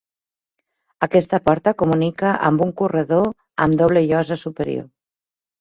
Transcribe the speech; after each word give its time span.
Aquesta 1.07 1.39
porta 1.49 1.73
comunica 1.83 2.33
amb 2.51 2.63
un 2.69 2.73
corredor 2.81 3.29
amb 3.67 3.81
doble 3.83 4.07
llosa 4.13 4.43
superior. 4.49 4.91